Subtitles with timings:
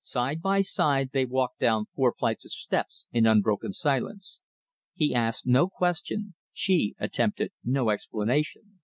[0.00, 4.40] Side by side they walked down four flights of steps in unbroken silence.
[4.94, 8.80] He asked no question, she attempted no explanation.